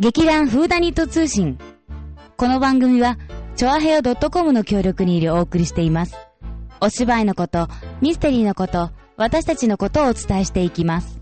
[0.00, 1.58] 劇団フーダニット通信。
[2.36, 3.18] この番組は、
[3.56, 6.14] チョアヘオ .com の協力によりお送りしています。
[6.80, 7.66] お芝居のこと、
[8.00, 11.17] ミステリーのこと、私たちのことをお伝えしていきます。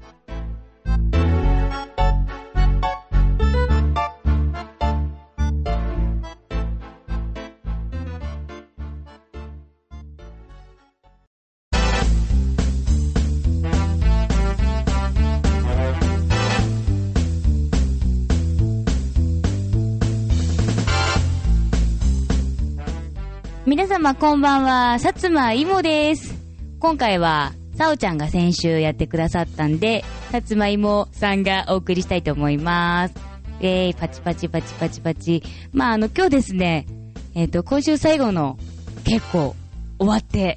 [23.76, 26.34] 皆様こんばんは、薩摩いもです。
[26.80, 33.14] 今回は、さおちゃんが先週やってくださったんで、薩摩いもさんがお送りしたいと思います。
[33.60, 35.42] えー、パチパチパチパチパチ。
[35.74, 36.86] まあ、あの、今日ですね、
[37.34, 38.56] えっ、と、今週最後の
[39.04, 39.52] 稽古
[39.98, 40.56] 終わって、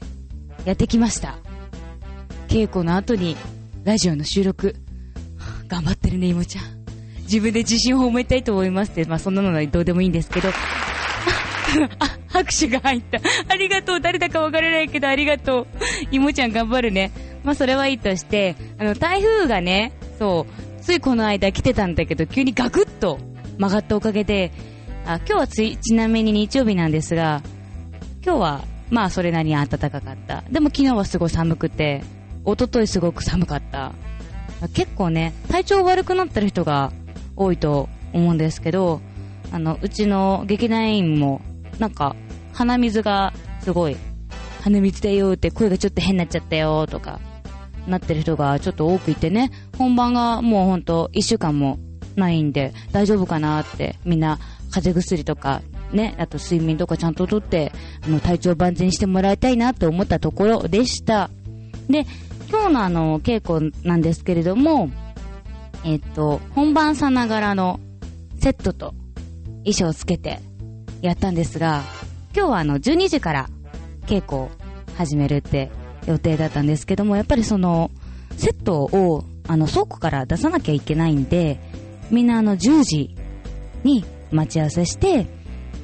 [0.64, 1.40] やってきました。
[2.48, 3.36] 稽古の後に、
[3.84, 4.78] ラジオの収録。
[5.68, 6.64] 頑張ってるね、いもちゃん。
[7.24, 10.48] 自分で自信を褒めたいと思いますって、まあ、そんなのはどうでもいいんですけど、
[12.00, 13.20] あ、拍手が入った。
[13.48, 14.02] ありがとう。
[14.02, 15.68] 誰だかわからないけど、ありがとう。
[16.12, 17.12] いもちゃん頑張るね。
[17.44, 23.20] まあ、それはいいとして、あの、台風がね、そう、ついこの間来てたんだけど、急にガクッと
[23.58, 24.52] 曲がったおかげで、
[25.06, 27.42] あ、今日はつい、ちなみに日曜日なんですが、
[28.24, 30.44] 今日は、まあ、それなりに暖かかった。
[30.50, 32.04] でも昨日はすごい寒くて、
[32.46, 33.94] 一昨日すごく寒かった。
[34.74, 36.92] 結構ね、体調悪くなってる人が
[37.36, 39.02] 多いと思うんですけど、
[39.52, 41.42] あの、うちの劇団員も、
[41.80, 42.16] なんか、
[42.54, 43.98] 鼻水がすごい、
[44.62, 47.20] 鼻水だよって声がちょっと変になっちゃったよとか、
[47.88, 51.80] なってる人がちょっと多くいてね、本番がもうほんと一週間も
[52.16, 54.38] ないんで、大丈夫かなって、みんな
[54.72, 57.72] 風邪薬とか、ね、あと睡眠とかちゃんととって、
[58.06, 61.30] あの、体調万全にしてもらいたいなと思ったところでした。
[61.90, 62.06] で、
[62.50, 64.90] 今日のあの、稽古なんですけれども、
[65.86, 67.80] えっと、本番さながらの
[68.40, 68.94] セットと
[69.64, 70.40] 衣装をつけて
[71.02, 71.84] やったんですが、
[72.36, 73.50] 今日はあの、12時から
[74.08, 74.52] 稽古を
[74.98, 75.72] 始めるって
[76.06, 77.92] 予定だったんですけども、やっぱりその、
[78.38, 81.60] セットをあの、倉庫から出さなきゃいけないんで、
[82.12, 83.16] みんなあの、10時
[83.84, 85.26] に待ち合わせして、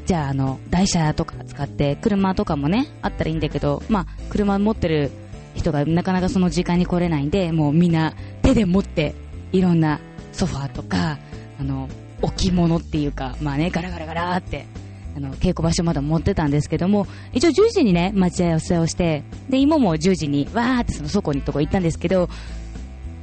[0.06, 5.10] じゃああの、台車とか使って、車とかもね、あったらいいんだけど、まあ、車持ってる
[5.56, 9.16] 人がなかなかその時間に来れないんで、もうみんな手で持って、
[9.52, 10.00] いろんな
[10.32, 11.18] ソファーとか、
[11.60, 11.90] あの、
[12.22, 14.68] 置物っていうか、まあね、ガラガラガラって、
[15.16, 22.30] あの、稽古場所まだ持ってたんですけども、一応10時にね、待ち合わせをして、で、今も10時に、わーってその倉庫にとこ行ったんですけど、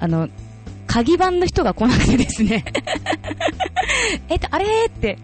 [0.00, 0.28] あの、
[0.86, 2.64] 鍵番の人が来なくてですね。
[4.28, 5.18] えっと、あれって、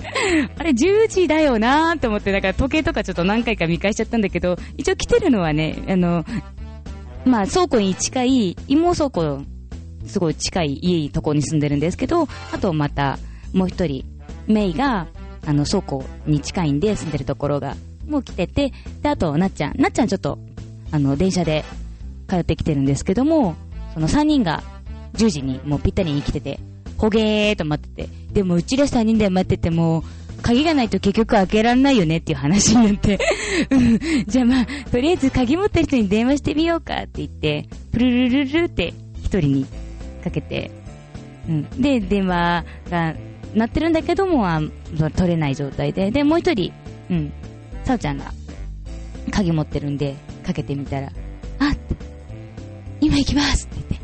[0.59, 6.25] あれ10時だよなーって思って、だから時計とかちょっと何回か見返しちゃったんだけど、一応来てるのはね、あの、
[7.25, 9.43] まあ倉庫に近い、芋倉庫、
[10.07, 13.19] すごい近い家いとこに住んでるんですけど、あとまた
[13.53, 14.05] もう一人、
[14.47, 15.07] メイが、
[15.49, 17.75] あの倉庫に近いんで住んでるところが、
[18.07, 18.71] もう来てて、
[19.01, 20.39] で、あとなっちゃん、なっちゃんちょっと、
[20.93, 21.65] あの、電車で
[22.29, 23.57] 通ってきてるんですけども、
[23.95, 24.63] その3人が
[25.15, 26.61] 10時にもうぴったりに来てて、
[26.99, 30.05] ほげーと待ってて、でもうちら3人で待ってても、
[30.43, 33.19] 鍵がないと結局開けられないよねっていう話になって、
[34.29, 38.93] じゃあまあ、とりあえず鍵持ってる人に電話してみようかって言って、プルルルルルって
[39.23, 39.67] 一人に
[40.23, 40.71] かけて、
[41.49, 41.71] うん。
[41.81, 43.15] で、電話が
[43.59, 44.61] 鳴ってるんだけども、あ
[45.17, 46.73] 取れない状態で、で、もう一人、
[47.11, 47.33] うん、
[47.85, 48.33] さおちゃんが
[49.31, 51.09] 鍵持ってるんで、かけてみたら、
[51.59, 51.97] あって、
[53.01, 54.03] 今行きますって言って、って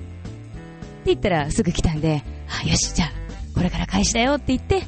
[1.06, 2.22] 言ったらすぐ来たんで、
[2.62, 3.10] あ、よし、じゃあ、
[3.54, 4.82] これから開始だよって言って、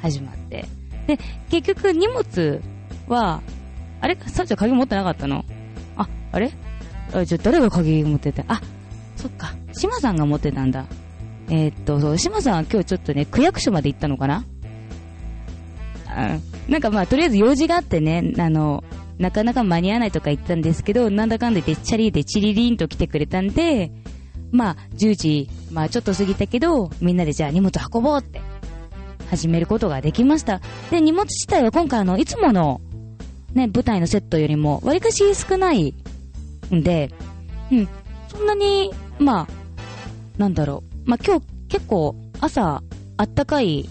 [0.00, 0.66] 始まって。
[1.06, 1.18] で、
[1.50, 2.62] 結局荷物
[3.08, 3.42] は、
[4.00, 4.16] あれ？
[4.26, 5.44] さおちゃん鍵持ってなかったの？
[5.96, 6.52] あ、あれ？
[7.12, 8.60] あ、じゃあ誰が鍵持ってたあ、
[9.16, 10.86] そっか、島さんが持ってたんだ。
[11.50, 14.44] えーっと、そう、島さんは今日ちょっとね、区役所まで行ったのかな？
[16.06, 16.38] あ
[16.68, 18.84] なんかまあ、とりあえず用事があってね、あの、
[19.18, 23.90] なかなか間に合わないとか言ったんですけど、なんだかんだ言ってチャリでチリリンと来てくれたんで、
[24.52, 28.40] まあ、10時、まあちょっと過ぎたけど、みんなでじゃあ荷物運ぼうって、
[29.28, 30.60] 始めることができました。
[30.90, 32.80] で、荷物自体は今回あの、いつもの、
[33.54, 35.94] ね、舞台のセットよりも、わりかし少ない
[36.72, 37.10] んで、
[37.70, 37.88] うん、
[38.28, 39.48] そんなに、まあ、
[40.38, 40.89] なんだろう。
[41.04, 42.82] まあ今日結構朝、
[43.16, 43.88] あったかい、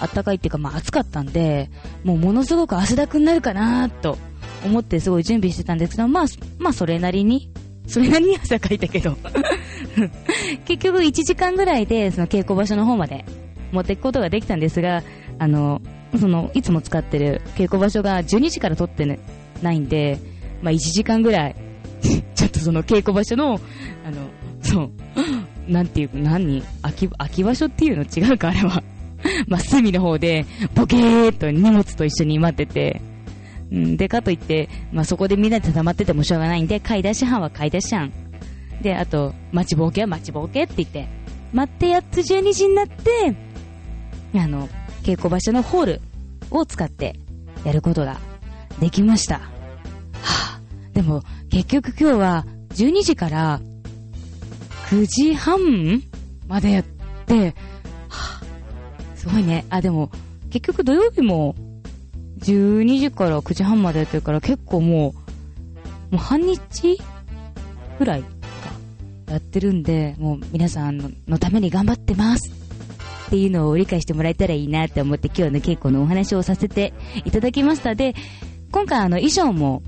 [0.00, 1.70] あったかいっていうかまあ暑かったんで、
[2.04, 4.16] もうものすごく汗だくになるかなと
[4.64, 6.24] 思ってすごい準備してたんですけど、まあ、
[6.58, 7.50] まあそれなりに、
[7.86, 9.16] それなりに汗かいたけど、
[10.64, 13.24] 結局1時間ぐらいでその稽古場所の方まで
[13.72, 15.02] 持っていくことができたんですが、
[15.38, 15.80] あの、
[16.18, 19.18] その、いつも使ってる稽古場所が12時から撮って、
[19.62, 20.18] ないんで、
[20.62, 21.56] まあ1時間ぐらい、
[22.34, 23.60] ちょっとその稽古場所の、
[24.04, 24.16] あの、
[24.62, 24.90] そう、
[25.70, 26.62] なんていう、何？
[26.82, 28.02] 空き、空き場所っていうの？
[28.02, 28.82] 違うか、あれは。
[29.48, 33.00] まあ、隅の方で、ボケーっと荷物と一緒に待ってて、
[33.70, 38.12] うん、で、かといって、まあ、そこでみんなで溜まっててもしょうがないんで、買い出し班は買い出し班。
[38.82, 41.06] で、あと、待ちぼうけは待ちぼうけって言って、
[41.52, 43.36] 待ってやっと12時になって、
[44.38, 44.68] あの、
[45.02, 46.00] 稽古場所のホール
[46.50, 47.16] を使って
[47.64, 48.18] やることが
[48.80, 49.34] できました。
[49.34, 49.40] は
[50.22, 50.60] あ、
[50.94, 53.60] でも、結局今日は12時から
[54.90, 56.02] 9時半
[56.48, 56.84] までやっ
[57.26, 57.54] て、
[58.08, 58.42] はあ、
[59.14, 59.64] すごいね。
[59.70, 60.10] あ、でも、
[60.50, 61.54] 結局土曜日も
[62.40, 65.14] 12時から9時半までやってるから結構も
[66.10, 66.98] う、もう半日
[68.00, 68.28] ぐらいか
[69.28, 70.98] やってるんで、もう皆さん
[71.28, 72.50] のために頑張ってます
[73.28, 76.92] っていうのを理解してもらえたらいいなって思って今日の稽古のお話をさせて
[77.24, 77.94] いただきました。
[77.94, 78.16] で、
[78.72, 79.84] 今回あの衣装も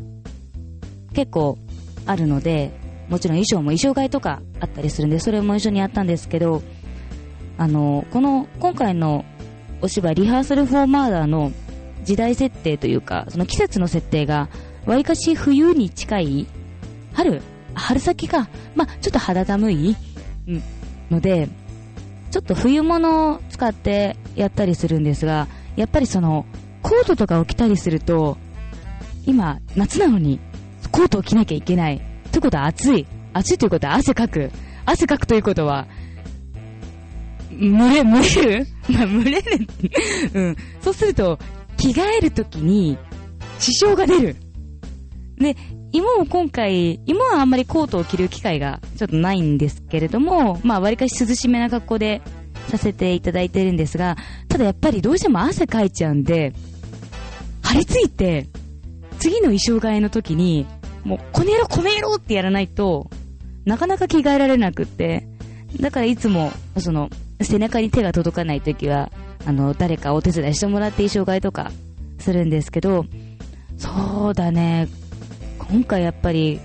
[1.13, 1.59] 結構
[2.07, 6.63] あるので、もちろん衣装も衣装替えとかあったりするんで、それも一緒にやったんですけど、
[7.59, 9.25] あの、この、今回の
[9.81, 11.53] お芝居、リハーサルフォーマーダーの
[12.05, 14.49] 時代設定というか、その季節の設定が、
[14.87, 16.47] わりかし冬に近い、
[17.13, 17.43] 春
[17.75, 18.49] 春先か。
[18.75, 19.97] まあ、ちょっと肌寒い、
[20.49, 20.63] うん、
[21.11, 21.49] ので、
[22.31, 26.47] ちょっと冬物を使ってやったりするんですが、やっぱりその、
[26.83, 28.39] コートとかを着たりすると、
[29.27, 30.41] 今、夏なのに、
[30.91, 32.01] コートを着なきゃいけない。
[32.33, 33.07] ということは暑い。
[33.33, 34.51] 暑いということは汗かく。
[34.85, 35.87] 汗かくということは、
[37.51, 38.67] 蒸れ、蒸れる？
[38.89, 39.43] ま、蒸れる。
[40.35, 40.57] うん。
[40.81, 41.39] そうすると、
[41.77, 42.99] 着替えるときに、
[43.59, 44.37] 支障が出る。
[45.39, 45.57] で、
[45.93, 52.23] 芋も今回、芋はあんまりコートを着る機会がちょっとないんですけれども、まあ、割かし涼しめな格好で
[52.69, 54.17] させていただいてるんですが、
[54.49, 56.55] ただやっぱりどうしても汗かいちゃうんで、
[57.63, 58.49] 張り付いて、
[59.19, 60.67] 次の衣装替えの時に、
[61.05, 63.11] もう、こねろこねろってやらないと、
[63.65, 65.27] なかなか着替えられなくって、
[65.81, 67.11] だからいつも、その、
[67.41, 69.11] 背中に手が届かない時は、
[69.47, 71.73] あの、誰かお手伝いしてもらって衣装替えとか
[72.19, 73.07] するんですけど、
[73.77, 74.89] そうだね、
[75.59, 76.61] 今回やっぱり、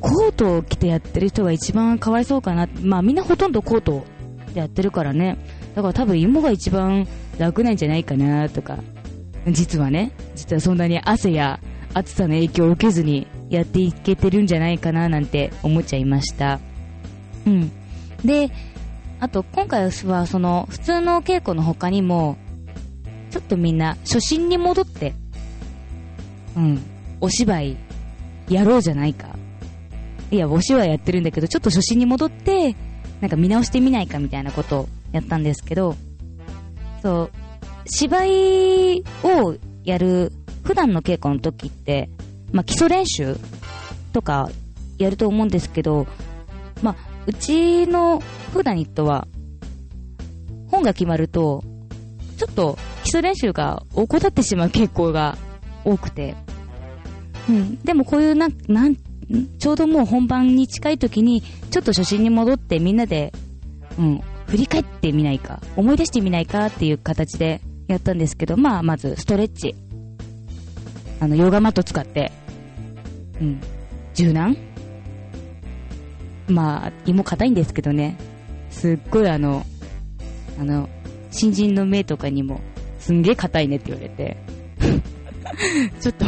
[0.00, 2.68] コートを着てやってる人が一番かわいそうかな。
[2.82, 4.04] まあみんなほとんどコート
[4.52, 5.38] でやってるからね。
[5.76, 7.06] だから多分芋が一番
[7.38, 8.78] 楽なんじゃないかなとか。
[9.48, 11.60] 実はね、実はそんなに汗や
[11.94, 16.58] 暑さの影響を受けずにやっていけてるんじゃないかななんて思っちゃいました。
[17.46, 17.70] うん。
[18.24, 18.50] で、
[19.20, 22.38] あと今回はその普通の稽古の他にも、
[23.30, 25.14] ちょっとみんな初心に戻って、
[26.56, 26.82] うん、
[27.20, 27.76] お芝居
[28.48, 29.28] やろうじゃないか。
[30.30, 32.74] いや、お芝居やってるんだけど、ちょっと初心に戻って、
[33.20, 35.94] なんか見直してみないかみたいなことをやったんですけど、
[37.02, 37.30] そう、
[37.86, 40.32] 芝居をやる
[40.64, 42.08] 普段の稽古の時って、
[42.52, 43.36] まあ、基礎練習
[44.12, 44.50] とか
[44.98, 46.06] やると思うんですけど、
[46.82, 46.96] まあ、
[47.26, 48.20] うちの
[48.52, 49.26] 普段ニットは、
[50.68, 51.64] 本が決まると、
[52.38, 55.36] ちょっと基礎練習が怠ってしまう傾向が
[55.84, 56.34] 多くて、
[57.48, 57.76] うん。
[57.82, 63.32] でもこういうな、なん、ちょうどもう本番に近い時に、ちょっと初心に戻ってみんなで、
[63.98, 69.74] うん、振り返ってみないか、思い出してみないかっていう形でやったんですけど、まあ、まずストレッチ。
[71.20, 72.32] あの、ヨガマット使って、
[73.42, 73.60] うん、
[74.14, 74.56] 柔軟？
[76.48, 78.16] まあ、胃も硬いんですけどね、
[78.70, 79.66] すっごいあの、
[80.60, 80.88] あの、
[81.30, 82.60] 新人の目とかにも、
[82.98, 84.36] すんげえ硬いねって言われて、
[86.00, 86.24] ちょっと、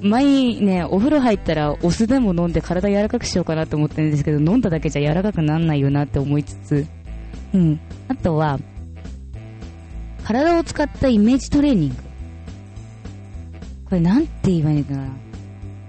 [0.00, 6.86] 前にね、お風呂入ったらお酢でも飲んで体柔らかくしようかなと思ってるんですけど、飲んだだけじゃ柔らかくなんないよなって思いつつ、
[7.52, 7.80] うん。
[8.08, 8.58] あとは、
[10.24, 11.96] 体を使ったイメージトレーニング。
[13.86, 15.25] これなんて言えばいいかな。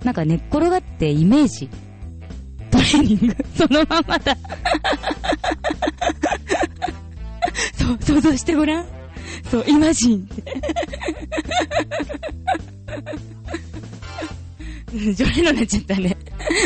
[0.07, 1.67] なんか寝っ転がってイメージ。
[2.71, 3.35] トレーニング。
[3.53, 4.37] そのままだ。
[7.73, 8.85] そう、想像してごらん。
[9.51, 10.43] そう、イマジンって。
[15.13, 16.15] ジョレノになっちゃったね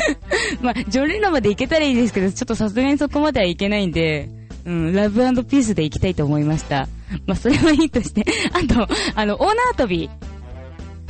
[0.62, 4.30] まあ、ジョレノまで行けたらいいですけど、ちょっとさすがにそこまではいけないんで、
[4.66, 6.88] うん、ラブピースで行きたいと思いました。
[7.26, 8.24] まあ、それはいいとして。
[8.54, 10.12] あと、あの、オーナー跳び。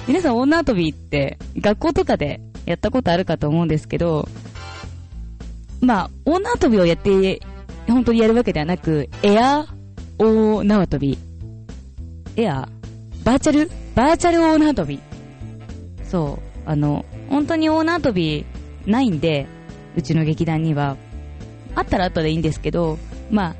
[0.07, 4.27] 皆さんオーナー跳びって学校とかでやったことあるかと思うんですけど、
[5.79, 7.41] まあ、オーナー跳びをやって、
[7.87, 9.65] 本当にやるわけではなく、エア
[10.19, 11.17] オーナー跳び
[12.35, 12.69] エア？
[13.23, 13.71] バーチャル？
[13.95, 14.99] バーチャル大縄跳び。
[16.03, 16.69] そう。
[16.69, 18.45] あの、本当に大縄跳び
[18.85, 19.47] ないんで、
[19.95, 20.97] うちの劇団には。
[21.75, 22.97] あったらあったでいいんですけど、
[23.29, 23.55] ま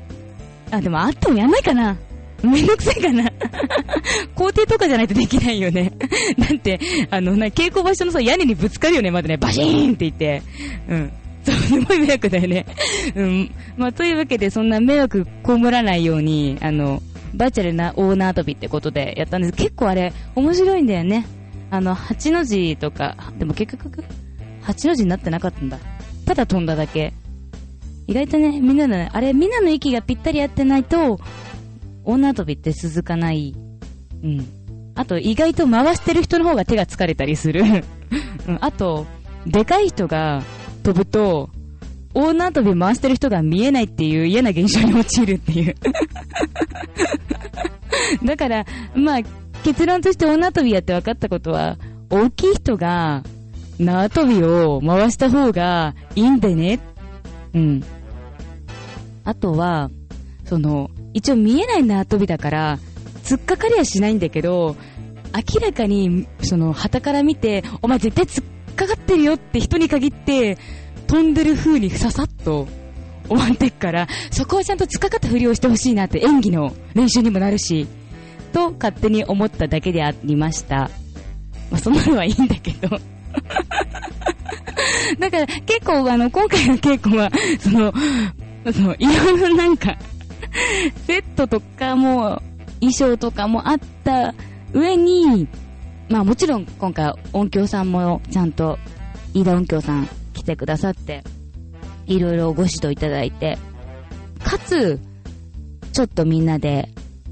[0.70, 1.96] あ、あ、でもあってもやんないかな。
[2.42, 3.30] めんどくさいかな。
[4.34, 5.92] 校庭とかじゃないとできないよね。
[6.38, 6.80] だって、
[7.10, 10.42] あの、な、稽古場所のさ、屋根にぶつかるよね、まだね、バシーンって言って。
[10.88, 11.12] うん。
[11.42, 12.66] すごい迷惑だよね。
[13.14, 13.50] うん。
[13.76, 17.02] まあ、というわけで、そんな迷惑被らないように、あの、
[17.34, 21.26] バーチャルな大縄跳びってことでやったんです結構あれ、面白いんだよね。
[21.70, 24.04] あの、8の字とか、でも結局、
[24.64, 25.78] 8の字になってなかったんだ。
[26.26, 27.12] ただ飛んだだけ。
[28.06, 31.18] 意外とね、みんなの、あれ、みんなの息がぴったり合ってないと、
[32.04, 33.54] 大縄跳びって続かない。
[34.22, 34.46] うん。
[34.94, 37.62] あと、意外と回してる人の方が手が疲れたりする。
[38.46, 39.06] うん、あと、
[39.46, 40.42] でかい人が
[40.82, 41.50] 飛ぶと、
[42.14, 45.74] 大縄跳び回してる人が見えないっていう嫌な現象に陥るっていう
[48.22, 49.20] だから、まあ、
[49.64, 51.78] 結論として大縄跳びやって分かったことは、
[52.10, 53.22] 大きい人が
[53.78, 56.80] 縄跳びを回した方がいいんでね。
[57.54, 57.82] うん。
[59.24, 59.90] あとは、
[60.44, 62.78] その、一応見えない縄跳びだから、
[63.24, 64.76] 突っかかりはしないんだけど、
[65.34, 70.58] 明らかに、その、旗から見て、お前絶対突っかかってるよって人に限って、
[71.06, 72.66] 飛んでる風にささっと
[73.28, 77.86] 終わってっから、そこはちゃんと突っかかったふりをしてほしいなって演技の練習にもなるし、
[78.52, 80.90] と勝手に思っただけでありました。
[81.70, 82.88] まあ、そんなのはいいんだけど
[85.18, 87.92] だから結構あの、今回の稽古は、その、
[88.72, 89.96] その、いろいろなんか
[91.06, 92.42] セットとかも、
[92.80, 94.34] 衣装とかもあった
[94.72, 95.48] 上に、
[96.08, 98.78] まあもちろん今回音響さんもちゃんと、
[99.34, 101.22] 飯田音響さん来てくださって、
[102.06, 103.58] いろいろご指導いただいて、
[104.42, 105.00] かつ、
[105.92, 106.88] ちょっとみんなで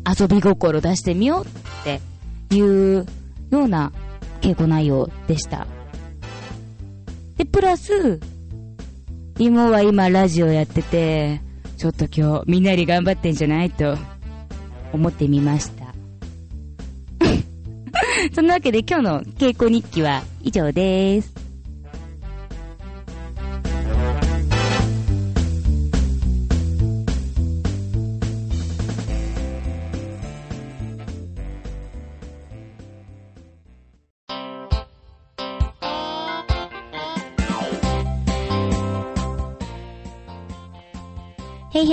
[0.06, 1.48] 遊び心出してみようっ
[1.84, 2.00] て
[2.54, 3.06] いう
[3.50, 3.92] ような
[4.40, 5.66] 稽古内容でした。
[7.36, 8.20] で、プラス、
[9.38, 11.40] 妹は今ラジオやってて、
[11.80, 13.96] ちょっと今日みんなより頑張ってんじゃないと
[14.92, 15.94] 思ってみました。
[18.34, 21.49] そんなわけで今日の稽古日記は以上です。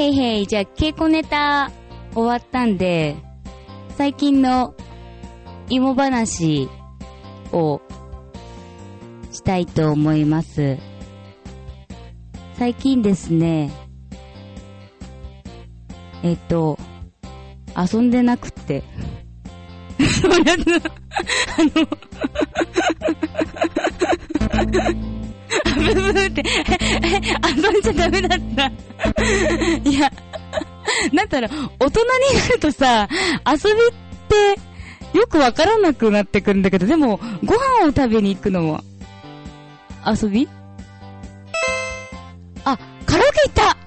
[0.07, 1.71] いへい、じゃあ稽古ネタ
[2.13, 3.15] 終わったんで、
[3.97, 4.73] 最近の
[5.69, 6.69] 芋話
[7.51, 7.81] を
[9.31, 10.77] したいと思います。
[12.57, 13.71] 最近ですね、
[16.23, 16.79] えっと、
[17.75, 18.83] 遊んでなくて。
[20.21, 20.41] それあ
[24.73, 25.16] の
[25.93, 26.43] ブブって、
[27.55, 28.71] 遊んじゃダメだった。
[29.89, 30.11] いや、
[31.11, 32.01] なんだろう、大人
[32.33, 33.07] になるとさ、
[33.45, 33.93] 遊びっ
[35.13, 38.83] てよくわからなくなってくるんだけど、でも、ご飯を食べに行くのも、
[40.05, 40.47] 遊び？
[42.63, 43.77] あ、カラオケ行った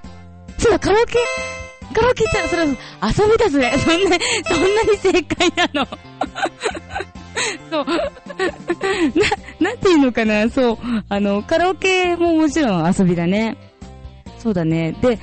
[0.57, 1.17] そうだ、カラオケ、
[1.93, 2.75] カラオケ行ったそれ、遊
[3.31, 3.71] びだぜ。
[3.79, 4.17] そんな、
[4.47, 5.87] そんなに正解なの。
[7.69, 7.85] そう。
[9.59, 10.77] な、なんていうのかな、そう。
[11.09, 13.57] あの、カラオケももちろん遊びだね。
[14.39, 14.93] そうだね。
[15.01, 15.19] で、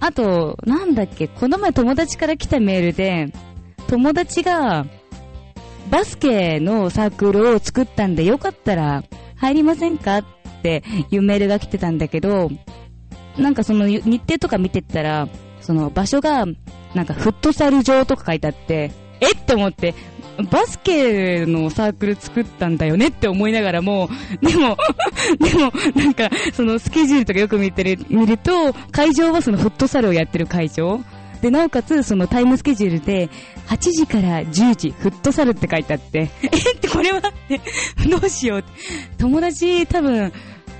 [0.00, 3.32] あと、なんだっけ、この前友達から来たメールで、
[3.88, 4.86] 友達が、
[5.90, 9.02] バスケのサークルを作ったんで、よかったら
[9.36, 10.18] 入りませんか？
[10.18, 10.24] っ
[10.62, 12.50] ていうメールが来てたんだけど、
[13.36, 15.26] なんかその日程とか見てたら、
[15.60, 16.46] その場所が、
[16.94, 19.32] なんかフットサル場とか書いてあって、え？
[19.32, 19.94] って思って、
[20.42, 24.08] バスケのサークル作ったんだよねって思いながらも、
[24.40, 24.76] でも、
[25.38, 31.00] でも、なんか、そのスケジュールとかよく見てる、見ると、会場はそのフットサルをやってる会場。
[31.42, 33.30] で、なおかつ、そのタイムスケジュールで、
[33.68, 36.46] 8時から10時、フットサルって書いてあって、 え？
[36.46, 37.60] ってこれはって、
[38.08, 38.64] どうしよう
[39.18, 40.32] 友達多分、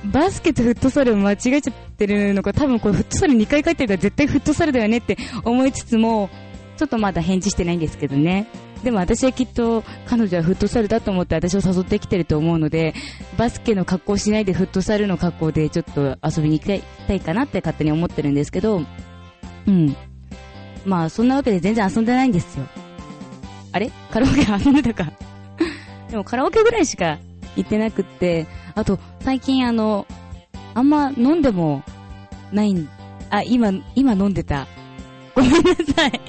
[0.05, 6.31] バスケとフットサルを間違えちゃってるのか、多分これフットサル2回書いてるから絶対フットサルだよねって思いつつも、
[6.76, 8.47] ちょっとまだ返事してないんですけどね。
[8.82, 12.94] でも私はきっと彼女はフットサルだと思って私を誘ってきてると思うので、
[13.37, 18.82] バスケの格好しないでフットサルの格好でちょっと遊びに行きたいかなって勝手に思ってるんですけど、
[19.66, 19.96] うん。
[20.87, 22.64] まあそんなわけで全然遊んでないんですよ。
[23.72, 23.90] あれ？
[24.10, 25.12] カラオケ遊んでたか？
[26.10, 27.18] でもカラオケぐらいしか
[27.56, 30.06] 行ってなくって、あと最近あの、
[30.75, 31.82] あんま飲んでも
[32.52, 32.88] ないん、
[33.28, 34.66] あ、今、今飲んでた。
[35.34, 35.60] ごめんな
[35.94, 36.20] さい。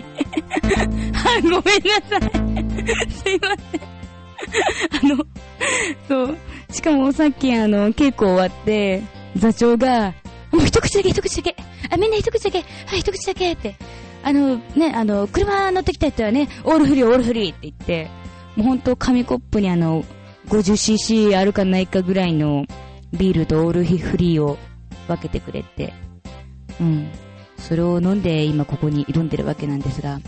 [1.41, 1.61] ごめんな
[2.09, 3.11] さい。
[3.11, 3.81] すいません。
[5.03, 5.25] あの、
[6.07, 6.37] そう。
[6.71, 9.03] しかもさっきあの、稽古終わって、
[9.35, 10.13] 座長が、
[10.51, 11.55] もう一口だけ一口だけ。
[11.89, 12.59] あ、みんな一口だけ。
[12.85, 13.75] はい、一口だけって。
[14.23, 18.09] あの、ね、あの、車乗ってきた人はね、オールフリー、オールフリーって言って、
[18.55, 20.03] もうほんと紙コップにあの、
[20.47, 22.65] 50cc あるかないかぐらいの
[23.13, 24.57] ビールとオールフリーを
[25.07, 25.93] 分けてくれて、
[26.79, 27.09] うん。
[27.57, 30.19] それを飲んで今ここに挑んでるわけなんですが、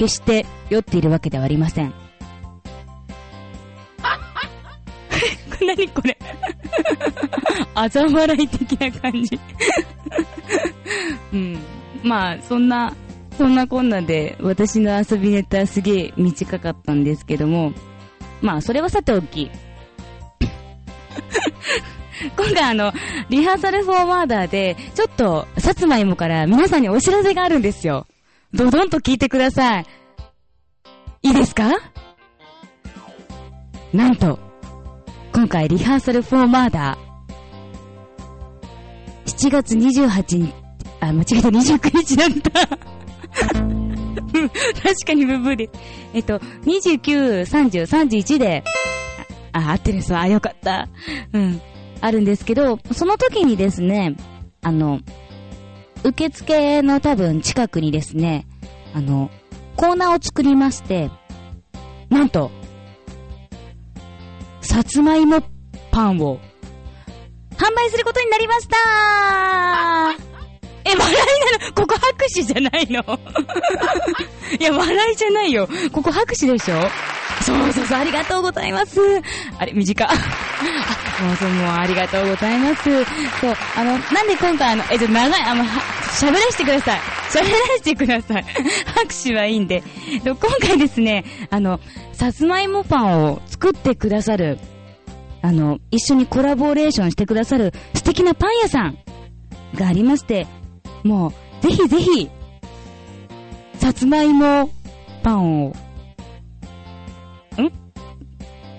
[0.00, 1.92] 決して酔っているわけではありません。
[5.60, 6.16] 何これ？
[7.74, 9.38] あざ笑い的な感じ
[11.34, 11.58] うん。
[12.02, 12.94] まあ、そんな、
[13.36, 17.74] そんなこんなで、私の遊びネタすげえ短かったんですけども、
[18.40, 19.50] まあ、それはさておき、
[22.38, 22.94] 今回あの、
[23.28, 28.06] リハーサルフォーマーダーで、ちょっと、さつまいもから皆さんにお知らせがあるんですよ。
[28.52, 29.86] どどんと聞いてください。
[31.22, 31.70] いいですか？
[33.92, 34.38] なんと、
[35.32, 40.52] 今回リハーサルフォーマーダー、7月28日、
[41.00, 42.66] あ、間違えた29日だった。
[44.30, 45.70] 確かにブブーで。
[46.14, 48.64] えっと、29、30、31で、
[49.52, 50.88] あ、合ってるそう、あ、よかった。
[51.32, 51.60] うん。
[52.00, 54.16] あるんですけど、その時にですね、
[54.62, 55.00] あの、
[56.02, 58.46] 受付の多分近くにですね、
[58.94, 59.30] あの、
[59.76, 61.10] コーナーを作りまして、
[62.08, 62.50] なんと、
[64.60, 65.42] さつまいも
[65.90, 66.38] パンを
[67.56, 70.29] 販売することになりました。
[70.86, 71.74] え、笑いなの？
[71.74, 73.02] ここ拍手じゃないの？
[74.58, 75.68] いや、笑いじゃないよ。
[75.92, 76.80] ここ拍手でしょ？
[77.42, 78.98] そうそうそう、ありがとうございます。
[79.58, 80.04] あれ、短。
[80.10, 80.12] あ、
[81.22, 82.82] もうそう、もうありがとうございます。
[82.82, 87.00] そう、あの、なんで今回あの、え、ちょっと長い、あの、喋らせてください。
[87.30, 88.44] 喋らせてください。
[88.94, 89.66] 拍手はいいん。
[89.68, 89.82] で
[90.24, 91.80] 今回ですね、あの、
[92.12, 94.58] さつまいもパンを作ってくださる、
[95.42, 98.98] あの、一緒にコラボレーションしてくださる素敵なパン屋さん
[99.74, 100.46] がありまして、
[101.04, 102.30] もう、ぜひぜひ、
[103.74, 104.70] さつまいも
[105.22, 105.74] パンを、ん？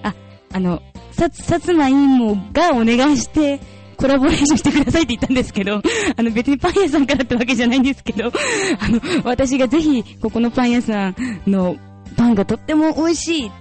[0.04, 0.14] あ、
[0.54, 3.60] あの、さつ、さつまいもがお願いして、
[4.02, 5.82] コラボレーションしてくださいって言ったんですけど、
[6.18, 8.32] あの別にパン屋さんからってわけじゃないんですけど、
[8.80, 11.76] あの、私がぜひ、ここのパン屋さんの
[12.18, 13.52] パンがとっても美味しい。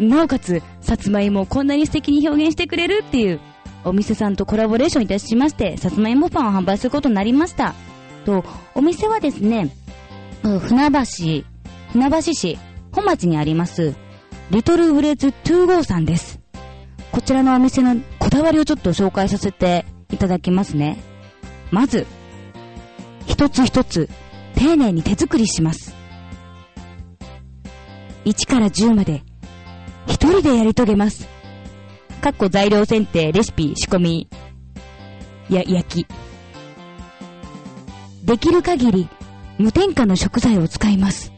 [0.00, 3.40] なおかつ、さつまいもをこんなに素敵に表現してくれるっていう
[3.88, 7.74] お店さんとコラボレーションいたしまして、さつまいもパンを販売することになりました。
[8.24, 9.74] と、お店はですね、
[10.42, 11.44] 船橋、
[11.92, 12.58] 船橋市、
[12.92, 13.94] 本町にあります、
[14.50, 16.40] リトルブレズ25さんです。
[17.12, 21.02] こちらのお店のこだわりをちょっと紹介させていただきますね。
[21.70, 22.06] まず、
[23.26, 24.08] 一つ一つ
[24.54, 25.94] 丁寧に手作りします。
[28.24, 29.22] 1から10まで
[30.06, 31.28] 一人でやり遂げます。
[32.18, 34.28] かっこ材料選定、レシピ、仕込み、
[35.48, 36.06] や、焼き。
[38.24, 39.08] できる限り
[39.58, 41.32] 無添加の食材を使います。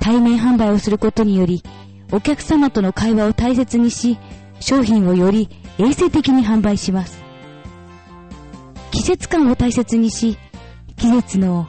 [0.00, 1.62] 対面販売をすることにより、
[2.12, 4.18] お客様との会話を大切にし、
[4.60, 7.22] 商品をより衛生的に販売します。
[8.90, 10.38] 季節感を大切にし、
[10.96, 11.66] 季節の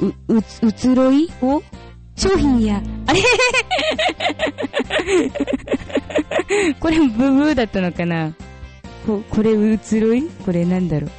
[0.00, 1.62] う、う、移ろいを
[2.18, 3.20] 商品や、あれ？
[6.80, 8.34] これブブーだったのかな？
[9.06, 10.24] こ、これ移ろい？
[10.44, 11.10] これなんだろう？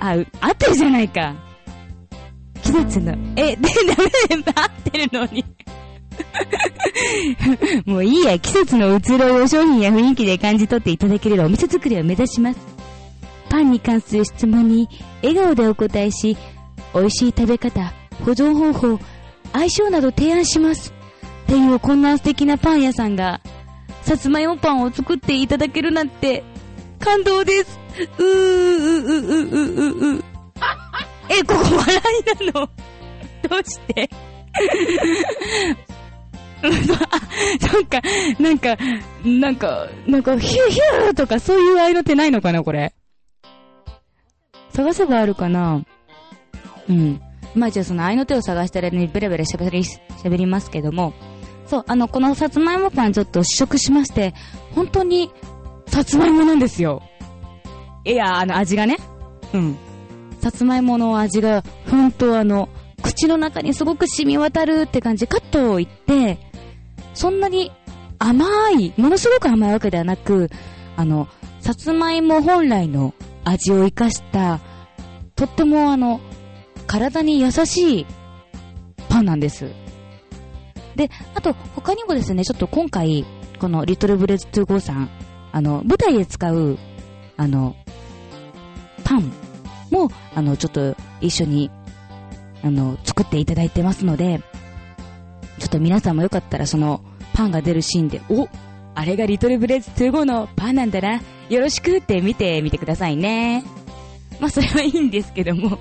[0.00, 1.34] あ、合ってるじゃないか。
[2.62, 3.62] 季節の、え、 で、
[4.30, 4.52] ダメだ。
[4.54, 5.44] 合ってるのに。
[7.86, 12.58] もういいや、季節の移ろいを商品や雰囲気で感じ取っていただけるお店作りを目指します。
[13.48, 14.88] パンに関する質問に
[15.22, 16.36] 笑顔でお答えし、
[16.94, 17.92] 美味しい食べ方、
[18.24, 18.98] 保存方法、
[19.52, 20.92] 相性など提案します。
[21.44, 23.40] っていうこんな素敵なパン屋さんが、
[24.02, 26.42] さつまいもパンを作っていただけるなんて、
[26.98, 27.78] 感動です。
[28.18, 30.24] うー、うー、うー、う、う、う。
[31.28, 31.96] え、ここ笑
[32.40, 32.68] いなの？
[33.48, 34.08] どうして？
[36.62, 38.00] なんか、
[38.38, 38.76] なんか、
[39.24, 42.92] なんか、なんか、ヒューヒューとかそういう合いの手ないのかな、これ。
[44.70, 45.82] 探せばあるかな？
[46.88, 47.20] うん。
[47.54, 51.12] まあじゃあその合いの手を探してる間にベラベラ喋り、喋りますけども、
[51.66, 54.34] そう、あの、このさつまいもパンちょっと試食しまして、
[54.74, 55.30] 本当に、
[55.86, 57.02] さつまいもなんですよ。
[58.04, 58.98] いや、あの、味がね。
[59.52, 59.76] うん。
[60.40, 62.68] さつまいもの味が、本当あの、
[63.02, 66.38] 口の中にすごく染み渡るって感じ、カットをいって、
[67.14, 67.70] そんなに
[68.18, 70.50] 甘い、ものすごく甘いわけではなく、
[70.96, 71.28] あの、
[71.60, 74.60] さつまいも本来の味を生かした、
[75.36, 76.20] とってもあの、
[76.92, 78.06] 体に優しい
[79.08, 79.70] パンなんです。
[80.94, 83.24] で、あと、他にもですね、ちょっと今回、
[83.58, 85.08] このリトルブレッド2 5さん、
[85.52, 86.78] あの、舞台で使う、
[87.38, 87.76] あの、
[89.04, 89.32] パン
[89.90, 91.70] も、あの、ちょっと一緒に、
[92.62, 94.42] あの、作っていただいてますので、
[95.60, 97.00] ちょっと皆さんもよかったらその、
[97.32, 98.48] パンが出るシーンで、お
[98.94, 103.64] あれがリトルブレッド2 5のパンなんだな、よろしくって見てみてくださいね。
[104.40, 105.78] まあ、それはいいんですけども。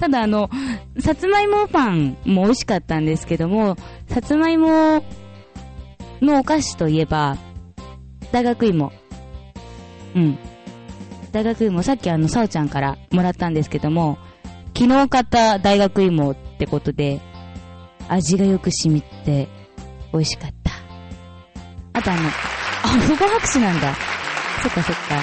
[0.00, 0.50] ただあの、
[0.98, 3.76] さつまいもパンも美味しかったんですけども、
[4.08, 5.02] さつまいも
[6.20, 7.36] のお菓子といえば、
[8.32, 8.92] 大学芋。
[10.14, 10.38] うん。
[11.32, 14.18] 大学芋、さっきあの、さおちゃんからもらったんですけども、
[14.76, 17.20] 昨日買った大学芋ってことで、
[18.08, 19.48] 味がよく染みて、
[20.12, 20.72] 美味しかった。
[21.98, 23.94] あとあの、あ、不合拍手なんだ。
[24.62, 25.22] そっかそっか。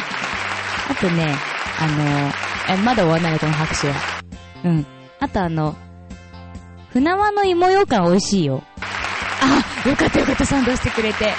[0.90, 1.34] あとね、
[1.80, 4.23] あの、え、まだ終わんない、この拍手は。
[4.64, 4.86] うん。
[5.20, 5.76] あとあの、
[6.92, 8.64] 船輪の芋ようかん美味しいよ。
[9.42, 11.34] あ、よかったよかった、賛同してくれて。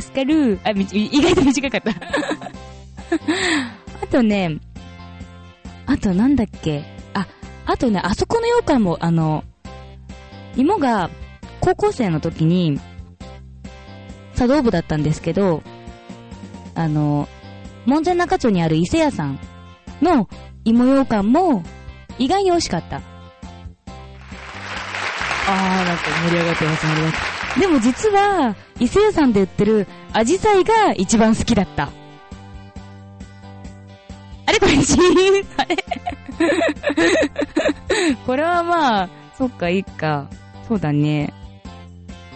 [0.00, 0.58] 助かる。
[0.64, 1.90] あ、意外と短かった
[4.02, 4.58] あとね、
[5.86, 6.84] あとなんだっけ。
[7.14, 7.26] あ、
[7.66, 9.44] あとね、あそこの羊羹も、あの、
[10.56, 11.10] 芋が
[11.60, 12.80] 高校生の時に、
[14.34, 15.62] 茶道部だったんですけど、
[16.74, 17.28] あの、
[17.86, 19.38] 門前仲町にある伊勢屋さん
[20.00, 20.28] の
[20.64, 21.64] 芋羊羹も
[22.18, 22.96] 意外に美味しかった。
[22.96, 27.60] あー、なんか盛り上がってます、盛り上がってます。
[27.60, 31.90] でも実は、伊勢屋さんで売ってるアジサイが一番好きだった。
[34.46, 35.76] あれこれシーあれ
[38.26, 40.28] これはまあ、そっか、いいか。
[40.68, 41.32] そうだね。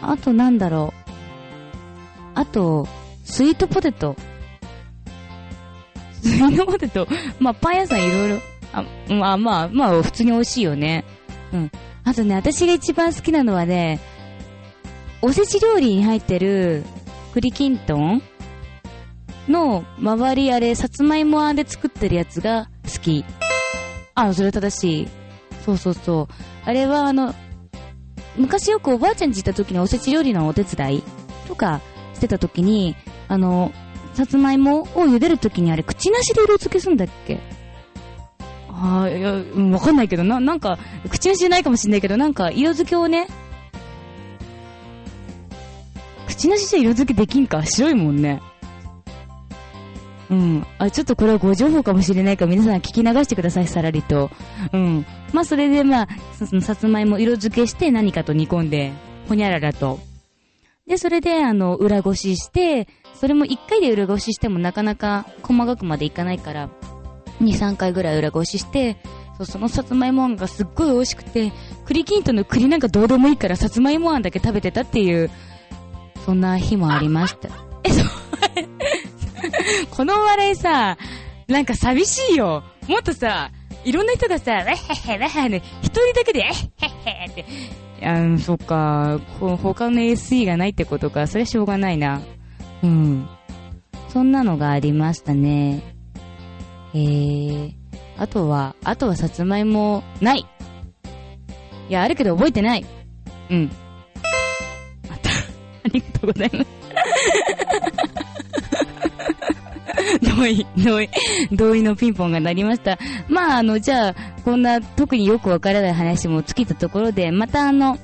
[0.02, 1.10] あとなんだろう。
[2.34, 2.86] あと、
[3.24, 4.16] スイートポテト。
[6.20, 7.08] スイートポテト？
[7.38, 8.38] まあ、パン屋さんいろいろ。
[8.76, 11.04] あ、まあまあ、まあ、普通に美味しいよね。
[11.52, 11.70] うん。
[12.04, 14.00] あとね、私が一番好きなのはね、
[15.22, 16.84] おせち料理に入ってる
[17.32, 18.22] 栗きんとん
[19.48, 23.24] の周りあれ、さつまいもあんで作ってるやつが好き。
[24.14, 25.08] あ、それ正しい。
[25.64, 26.34] そうそうそう。
[26.64, 27.34] あれはあの、
[28.36, 31.02] 昔よくおばあちゃんち行った時におせち料理のお手伝い
[31.48, 31.80] とか
[32.14, 32.94] してた時に、
[33.28, 33.72] あの、
[34.14, 37.40] さつまいもを茹でる時にあれ、口なしで色付けすんだっけ？
[38.78, 39.32] あ、いや、
[39.72, 40.78] わかんないけど、な、なんか、
[41.10, 43.26] 口なしじゃないかもしんないけど、なんか、色付けをね、
[46.26, 47.64] 口なしじゃ色付けできんか？
[47.64, 48.42] 白いもんね。
[50.28, 50.66] うん。
[50.78, 54.30] あ、ちょっとこれはご情報かもしれないから皆さん聞き流してください、さらりと。
[54.72, 55.06] うん。
[55.32, 56.08] まあ、それでまあ、
[56.44, 58.92] そのさつまいも色付けして何かと煮込んで、
[59.28, 60.00] ほにゃららと。
[60.86, 66.68] で、それで、あの、裏ごしして、それも1回で裏ごししてもなかなか細かくまでいかないから、
[67.40, 68.96] 2、3回ぐらい裏ごしして、
[69.36, 71.52] そうそのさつまいもあんがすっごい美味しくて、
[71.84, 75.30] 栗きんとんの栗なんかどうでもいいからさつまいもあんだけ食べてたっていう、
[76.24, 77.48] そんな日もありました。
[77.84, 78.06] え、そう、
[79.90, 80.96] この笑いさ、
[81.48, 82.64] なんか寂しいよ。
[82.88, 83.50] もっとさ、
[83.84, 87.44] いろんな人がさ、わへへわへへ一人だけで、えへへって。
[88.02, 92.20] あそっか、他の SE がないってことか、それはしょうがないな。
[92.82, 93.28] うん。
[94.08, 95.95] そんなのがありましたね。
[96.96, 97.72] えー、
[98.16, 100.46] あとは、あとはさつまいも、ない。
[101.88, 102.86] いや、あるけど覚えてない。
[103.50, 103.70] うん。
[105.08, 106.66] また、ありがとうございます。
[110.36, 111.10] 同意、同意、
[111.52, 112.98] 同意のピンポンが鳴りました。
[113.28, 117.98] まあ、あの、じゃあ、こんな特によくわからない話も尽きたところで、またあの、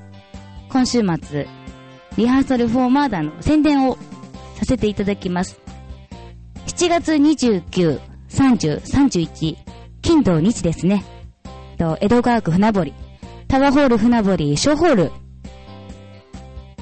[0.68, 1.48] 今週末、
[2.18, 3.96] リハーサルフォーマーダーの宣伝を
[4.56, 5.58] させていただきます。
[6.66, 9.56] 7月29、30、31、
[10.00, 11.04] 金土日ですね。
[11.78, 12.94] と、江戸川区船堀、
[13.46, 15.12] タワーホール船堀小ホール、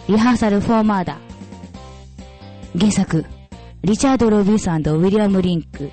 [0.08, 1.18] リハーサルフォーマーダ、
[2.78, 3.24] 原作、
[3.82, 5.90] リチャード・ロビンソンウィリアム・リンク、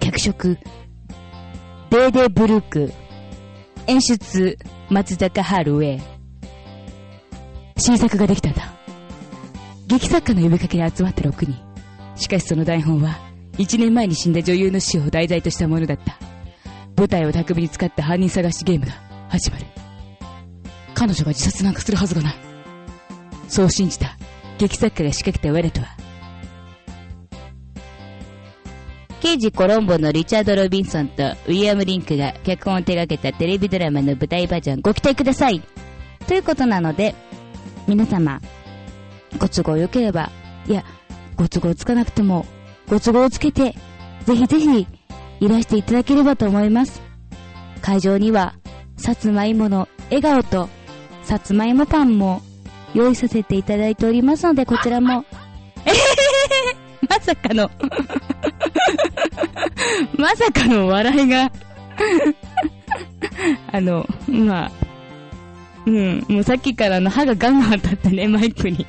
[0.00, 0.58] 脚色、
[1.90, 2.92] デーデ・ブルック、
[3.86, 4.58] 演出、
[4.90, 6.02] 松坂ハルウェイ。
[7.78, 8.72] 新作ができたんだ。
[9.86, 11.56] 劇作家の呼びかけに集まった6人。
[12.16, 13.27] しかしその台本は、
[13.58, 16.16] 1年前に死んだ女優の死を題材としたものだった。
[16.96, 18.92] 舞台を巧みに使った犯人探しゲームだ。
[19.28, 19.66] 始まる。
[20.94, 22.34] 彼女が自殺なんかするはずがない。
[23.48, 24.16] そう信じた
[24.58, 25.86] 劇作家が仕掛けた我とは、
[29.20, 35.60] 刑事コロンボのリチャード・ロビンソンとウィリアム・リンクが脚本を手掛けたテレビドラマの舞台バージョンご期待ください
[36.26, 37.14] ということなので、
[37.86, 38.40] 皆様、
[39.38, 40.30] ご都合良ければ、
[40.66, 40.84] いや、
[41.36, 42.46] ご都合つかなくても、
[42.88, 43.74] ご都合をつけて、
[44.24, 44.86] ぜひぜひ、
[45.40, 47.02] いらしていただければと思います。
[47.82, 48.54] 会場には、
[48.96, 50.68] さつまいもの笑顔と、
[51.22, 52.42] さつまいもパンも
[52.94, 55.24] 用意させていただいておりますので、こちらも、
[55.84, 55.98] えへへへ
[57.08, 57.70] まさかの。
[60.16, 61.52] まさかの笑いが。
[63.72, 64.72] あの、まあ、
[65.86, 68.86] うん、もうさっきからの歯がガンガン当たってね、マイクに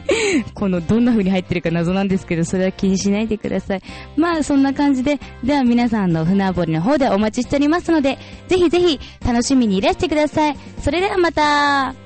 [0.54, 3.82] このどんな風に入ってるか謎なんですけど、それは気にしないでください。
[4.16, 10.56] まあそんな感じで、では皆さんの船堀の方でお待ちしておりますので、ぜひぜひ楽しみにいらしてください。
[10.80, 12.01] それではまた